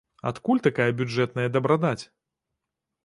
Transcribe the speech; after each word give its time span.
Адкуль 0.29 0.61
такая 0.67 0.87
бюджэтная 1.01 1.45
дабрадаць? 1.59 2.01